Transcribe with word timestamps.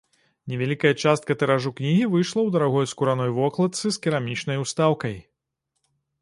Невялікая 0.51 0.93
частка 1.03 1.31
тыражу 1.41 1.71
кнігі 1.79 2.07
выйшла 2.13 2.39
ў 2.47 2.55
дарагой 2.55 2.89
скураной 2.95 3.31
вокладцы 3.37 3.85
з 3.91 3.97
керамічнай 4.07 4.57
устаўкай. 4.65 5.15